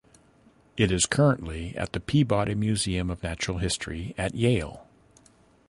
It 0.77 0.91
is 0.91 1.05
currently 1.05 1.77
at 1.77 1.93
the 1.93 1.99
Peabody 1.99 2.55
Museum 2.55 3.11
of 3.11 3.21
Natural 3.21 3.59
History 3.59 4.15
at 4.17 4.33
Yale. 4.33 4.87